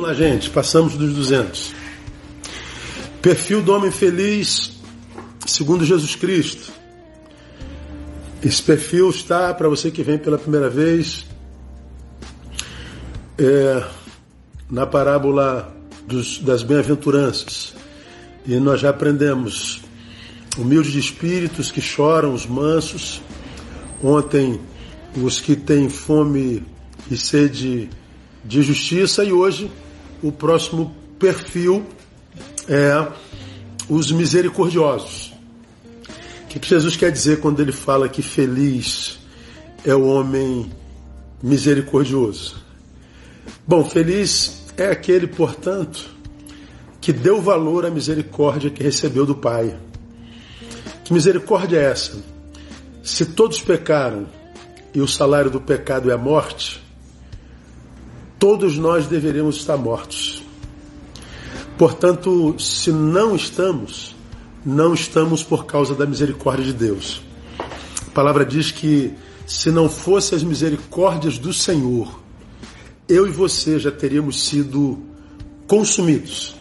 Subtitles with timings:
[0.00, 1.74] Vamos lá, gente, passamos dos 200.
[3.20, 4.80] Perfil do homem feliz,
[5.44, 6.72] segundo Jesus Cristo.
[8.42, 11.26] Esse perfil está, para você que vem pela primeira vez,
[13.36, 13.84] é,
[14.70, 15.70] na parábola
[16.06, 17.74] dos, das bem-aventuranças.
[18.46, 19.82] E nós já aprendemos
[20.56, 23.20] humildes de espíritos que choram, os mansos.
[24.02, 24.58] Ontem,
[25.22, 26.64] os que têm fome
[27.10, 27.90] e sede
[28.42, 29.22] de justiça.
[29.22, 29.70] E hoje,
[30.22, 31.84] o próximo perfil
[32.68, 33.06] é
[33.88, 35.32] os misericordiosos.
[36.44, 39.18] O que Jesus quer dizer quando ele fala que feliz
[39.84, 40.70] é o homem
[41.42, 42.56] misericordioso?
[43.66, 46.10] Bom, feliz é aquele, portanto,
[47.00, 49.76] que deu valor à misericórdia que recebeu do Pai.
[51.04, 52.22] Que misericórdia é essa?
[53.02, 54.26] Se todos pecaram
[54.94, 56.82] e o salário do pecado é a morte,
[58.40, 60.42] todos nós deveríamos estar mortos.
[61.76, 64.16] Portanto, se não estamos,
[64.64, 67.22] não estamos por causa da misericórdia de Deus.
[67.58, 69.14] A palavra diz que
[69.46, 72.18] se não fossem as misericórdias do Senhor,
[73.06, 74.98] eu e você já teríamos sido
[75.66, 76.56] consumidos.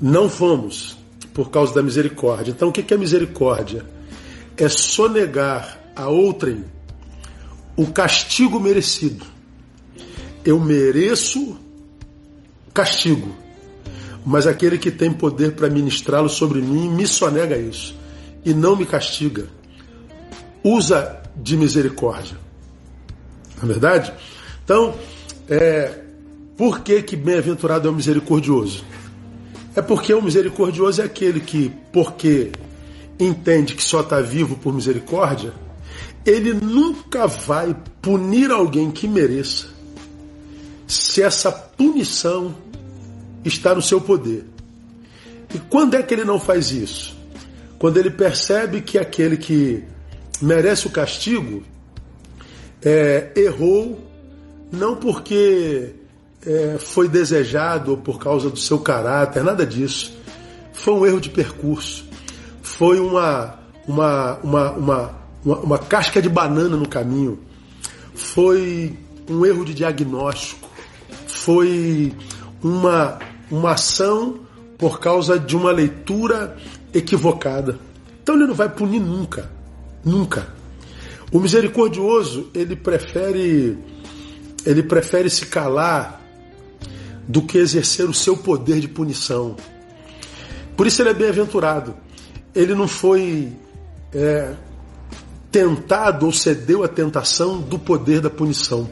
[0.00, 0.96] Não fomos
[1.32, 2.50] por causa da misericórdia.
[2.50, 3.86] Então, o que é misericórdia?
[4.56, 6.64] É sonegar a outrem
[7.76, 9.35] o castigo merecido.
[10.46, 11.58] Eu mereço
[12.72, 13.34] castigo
[14.26, 17.94] mas aquele que tem poder para ministrá-lo sobre mim me sonega isso
[18.44, 19.46] e não me castiga.
[20.64, 22.36] Usa de misericórdia.
[23.56, 24.12] Não é verdade?
[24.64, 24.96] Então,
[25.48, 26.00] é,
[26.56, 28.84] por que, que bem-aventurado é o misericordioso?
[29.76, 32.50] É porque o misericordioso é aquele que, porque
[33.20, 35.52] entende que só está vivo por misericórdia,
[36.24, 39.68] ele nunca vai punir alguém que mereça,
[40.86, 42.54] se essa punição
[43.44, 44.44] está no seu poder.
[45.54, 47.16] E quando é que ele não faz isso?
[47.78, 49.84] Quando ele percebe que aquele que
[50.40, 51.62] merece o castigo
[52.82, 54.00] é, errou,
[54.72, 55.94] não porque
[56.44, 60.16] é, foi desejado ou por causa do seu caráter, nada disso.
[60.72, 62.04] Foi um erro de percurso.
[62.62, 67.38] Foi uma, uma, uma, uma, uma, uma casca de banana no caminho.
[68.14, 68.96] Foi
[69.28, 70.65] um erro de diagnóstico.
[71.46, 72.12] Foi
[72.60, 74.40] uma uma ação
[74.76, 76.56] por causa de uma leitura
[76.92, 77.78] equivocada.
[78.20, 79.48] Então ele não vai punir nunca,
[80.04, 80.48] nunca.
[81.30, 83.78] O misericordioso, ele prefere
[84.64, 86.20] ele prefere se calar
[87.28, 89.54] do que exercer o seu poder de punição.
[90.76, 91.94] Por isso ele é bem-aventurado.
[92.56, 93.52] Ele não foi
[94.12, 94.52] é,
[95.52, 98.90] tentado ou cedeu à tentação do poder da punição.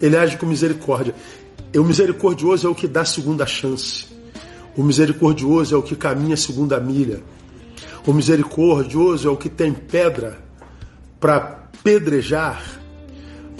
[0.00, 1.14] Ele age com misericórdia.
[1.72, 4.06] E o misericordioso é o que dá segunda chance.
[4.76, 7.22] O misericordioso é o que caminha segunda milha.
[8.06, 10.38] O misericordioso é o que tem pedra
[11.18, 12.62] para pedrejar,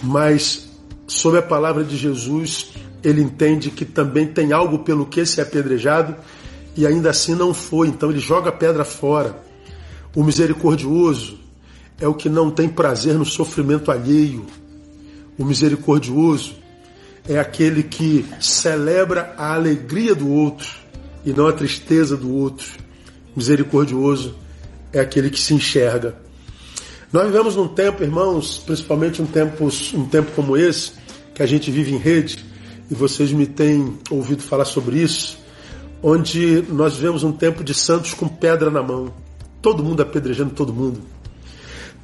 [0.02, 0.68] mas
[1.06, 6.16] sob a palavra de Jesus, ele entende que também tem algo pelo que ser apedrejado
[6.76, 9.42] e ainda assim não foi, então ele joga a pedra fora.
[10.14, 11.38] O misericordioso
[12.00, 14.44] é o que não tem prazer no sofrimento alheio.
[15.38, 16.61] O misericordioso
[17.28, 20.68] é aquele que celebra a alegria do outro
[21.24, 22.66] e não a tristeza do outro.
[23.34, 24.34] Misericordioso
[24.92, 26.16] é aquele que se enxerga.
[27.12, 30.92] Nós vivemos num tempo, irmãos, principalmente um tempo, um tempo como esse,
[31.34, 32.44] que a gente vive em rede,
[32.90, 35.38] e vocês me têm ouvido falar sobre isso,
[36.02, 39.12] onde nós vivemos um tempo de santos com pedra na mão.
[39.60, 41.00] Todo mundo apedrejando todo mundo.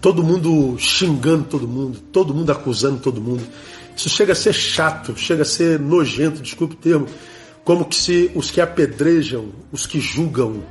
[0.00, 1.98] Todo mundo xingando todo mundo.
[2.12, 3.42] Todo mundo acusando todo mundo.
[3.98, 7.08] Isso chega a ser chato, chega a ser nojento, desculpe o termo,
[7.64, 10.62] como que se os que apedrejam, os que julgam,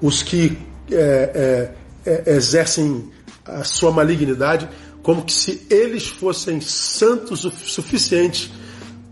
[0.00, 0.56] os que
[0.90, 1.74] é,
[2.06, 3.10] é, é, exercem
[3.44, 4.66] a sua malignidade,
[5.02, 8.50] como que se eles fossem santos o suficiente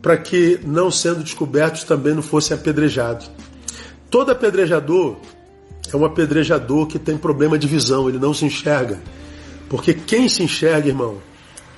[0.01, 3.31] para que, não sendo descobertos, também não fossem apedrejados.
[4.11, 5.17] Todo apedrejador
[5.93, 8.99] é um apedrejador que tem problema de visão, ele não se enxerga.
[9.69, 11.19] Porque quem se enxerga, irmão,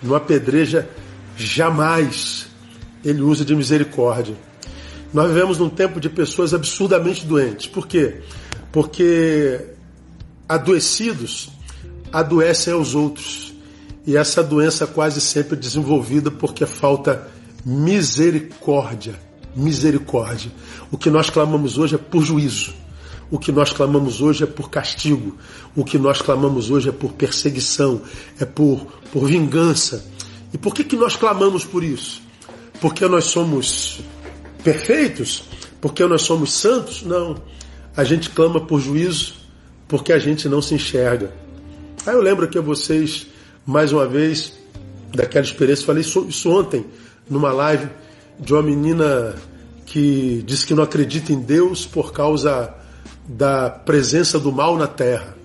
[0.00, 0.88] não apedreja
[1.46, 2.46] jamais
[3.04, 4.36] ele usa de misericórdia.
[5.12, 7.66] Nós vivemos num tempo de pessoas absurdamente doentes.
[7.66, 8.20] Por quê?
[8.70, 9.60] Porque
[10.48, 11.50] adoecidos
[12.12, 13.52] adoecem aos outros.
[14.06, 17.28] E essa doença quase sempre é desenvolvida porque falta
[17.64, 19.14] misericórdia.
[19.54, 20.50] Misericórdia.
[20.90, 22.72] O que nós clamamos hoje é por juízo.
[23.30, 25.36] O que nós clamamos hoje é por castigo.
[25.76, 28.02] O que nós clamamos hoje é por perseguição,
[28.40, 30.04] é por, por vingança.
[30.52, 32.22] E por que, que nós clamamos por isso?
[32.80, 34.00] Porque nós somos
[34.64, 35.44] perfeitos,
[35.80, 37.02] porque nós somos santos.
[37.02, 37.40] Não.
[37.96, 39.34] A gente clama por juízo
[39.86, 41.32] porque a gente não se enxerga.
[42.06, 43.26] Aí eu lembro aqui a vocês,
[43.66, 44.52] mais uma vez,
[45.12, 46.86] daquela experiência, falei isso ontem,
[47.28, 47.88] numa live
[48.38, 49.34] de uma menina
[49.84, 52.72] que disse que não acredita em Deus por causa
[53.26, 55.36] da presença do mal na terra.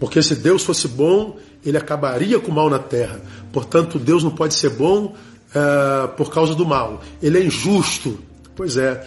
[0.00, 3.20] Porque se Deus fosse bom, ele acabaria com o mal na terra.
[3.52, 5.14] Portanto, Deus não pode ser bom
[5.54, 7.02] uh, por causa do mal.
[7.22, 8.18] Ele é injusto.
[8.54, 9.06] Pois é.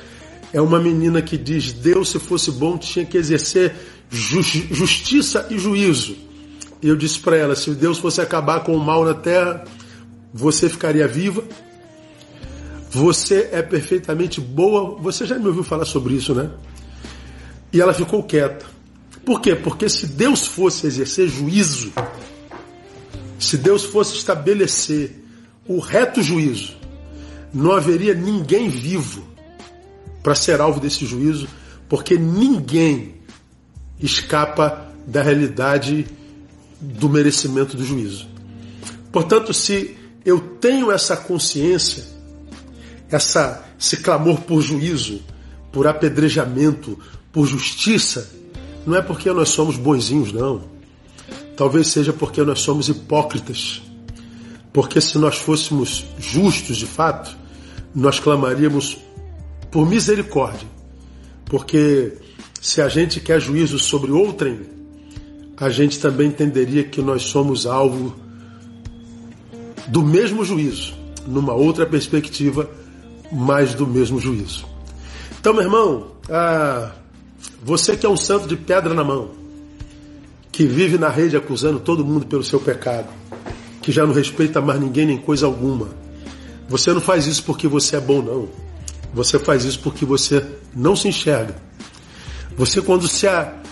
[0.53, 3.73] É uma menina que diz: Deus, se fosse bom, tinha que exercer
[4.09, 6.15] justiça e juízo.
[6.81, 9.63] E eu disse para ela: se Deus fosse acabar com o mal na terra,
[10.33, 11.43] você ficaria viva.
[12.89, 14.97] Você é perfeitamente boa.
[15.01, 16.49] Você já me ouviu falar sobre isso, né?
[17.71, 18.65] E ela ficou quieta.
[19.25, 19.55] Por quê?
[19.55, 21.93] Porque se Deus fosse exercer juízo,
[23.41, 25.23] se Deus fosse estabelecer
[25.67, 26.77] o reto juízo,
[27.51, 29.27] não haveria ninguém vivo
[30.21, 31.47] para ser alvo desse juízo,
[31.89, 33.15] porque ninguém
[33.99, 36.05] escapa da realidade
[36.79, 38.27] do merecimento do juízo.
[39.11, 42.03] Portanto, se eu tenho essa consciência,
[43.09, 45.19] essa, esse clamor por juízo,
[45.71, 46.97] por apedrejamento,
[47.31, 48.31] por justiça,
[48.85, 50.70] não é porque nós somos bonzinhos, não.
[51.55, 53.81] Talvez seja porque nós somos hipócritas.
[54.73, 57.35] Porque se nós fôssemos justos de fato,
[57.93, 58.97] nós clamaríamos
[59.69, 60.67] por misericórdia.
[61.45, 62.13] Porque
[62.61, 64.61] se a gente quer juízo sobre outrem,
[65.57, 68.15] a gente também entenderia que nós somos alvo
[69.87, 70.93] do mesmo juízo,
[71.27, 72.69] numa outra perspectiva,
[73.31, 74.65] mas do mesmo juízo.
[75.39, 76.91] Então, meu irmão, ah,
[77.61, 79.40] você que é um santo de pedra na mão,
[80.51, 83.07] que vive na rede acusando todo mundo pelo seu pecado,
[83.81, 85.89] que já não respeita mais ninguém nem coisa alguma.
[86.67, 88.49] Você não faz isso porque você é bom, não.
[89.13, 90.45] Você faz isso porque você
[90.75, 91.55] não se enxerga.
[92.57, 93.27] Você, quando se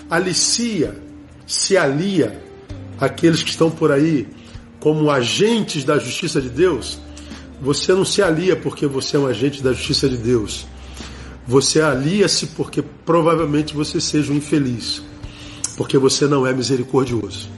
[0.10, 0.96] alicia,
[1.46, 2.42] se alia
[3.00, 4.28] àqueles que estão por aí
[4.80, 7.00] como agentes da justiça de Deus,
[7.62, 10.66] você não se alia porque você é um agente da justiça de Deus.
[11.48, 15.02] Você alia-se porque provavelmente você seja um infeliz,
[15.80, 17.50] porque você não é misericordioso.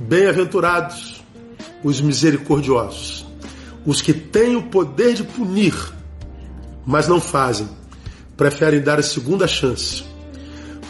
[0.00, 1.22] Bem-aventurados
[1.84, 3.24] os misericordiosos,
[3.86, 5.72] os que têm o poder de punir,
[6.84, 7.68] mas não fazem,
[8.36, 10.02] preferem dar a segunda chance.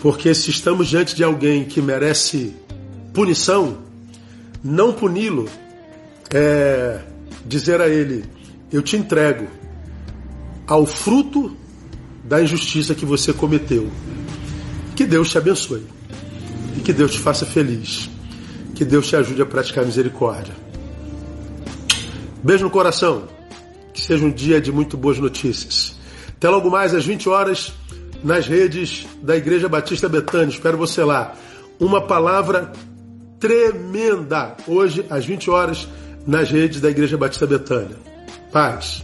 [0.01, 2.55] Porque se estamos diante de alguém que merece
[3.13, 3.81] punição,
[4.63, 5.47] não puni-lo
[6.33, 7.03] é
[7.45, 8.25] dizer a ele:
[8.73, 9.49] Eu te entrego
[10.67, 11.55] ao fruto
[12.25, 13.91] da injustiça que você cometeu.
[14.97, 15.85] Que Deus te abençoe
[16.85, 18.11] que Deus te faça feliz.
[18.75, 20.55] Que Deus te ajude a praticar misericórdia.
[22.43, 23.25] Beijo no coração.
[23.93, 25.97] Que seja um dia de muito boas notícias.
[26.29, 27.73] Até logo mais às 20 horas
[28.23, 30.53] nas redes da Igreja Batista Betânia.
[30.53, 31.35] Espero você lá.
[31.81, 32.73] Uma palavra
[33.39, 35.89] tremenda hoje às 20 horas
[36.27, 37.97] nas redes da Igreja Batista Betânia.
[38.53, 39.04] Paz.